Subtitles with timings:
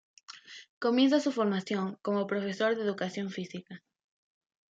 [0.79, 3.83] Comienza su Formación como Profesor de Educación Física.